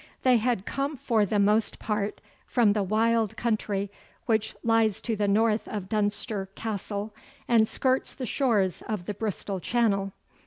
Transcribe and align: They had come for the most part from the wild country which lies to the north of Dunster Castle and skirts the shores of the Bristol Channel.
They 0.23 0.37
had 0.37 0.65
come 0.65 0.95
for 0.95 1.27
the 1.27 1.37
most 1.37 1.77
part 1.77 2.21
from 2.47 2.73
the 2.73 2.81
wild 2.81 3.37
country 3.37 3.91
which 4.25 4.55
lies 4.63 4.99
to 5.01 5.15
the 5.15 5.27
north 5.27 5.67
of 5.67 5.89
Dunster 5.89 6.49
Castle 6.55 7.13
and 7.47 7.67
skirts 7.67 8.15
the 8.15 8.25
shores 8.25 8.81
of 8.87 9.05
the 9.05 9.13
Bristol 9.13 9.59
Channel. 9.59 10.11